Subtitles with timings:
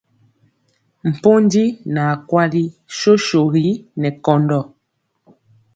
[1.21, 1.63] Pondi
[1.93, 2.63] naa kwali
[2.97, 3.65] sosogi
[4.01, 4.59] nɛ kɔndɔ.